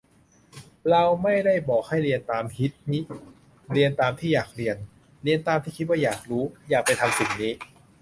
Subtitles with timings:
[0.89, 2.99] เราไม่ได้บอกให้เรียนตามฮิตนิ
[3.71, 4.77] เรียนตามที่อยากเรียน
[5.23, 7.51] เรียนตามที่คิดว่าอยากรู้ อยากไปทำสิ่งนี้